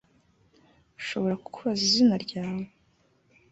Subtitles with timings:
[0.99, 2.65] Nshobora kukubaza izina ryawe